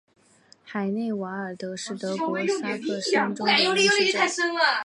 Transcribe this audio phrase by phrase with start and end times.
[0.65, 4.55] 海内瓦尔德是德国萨克森州的一个市镇。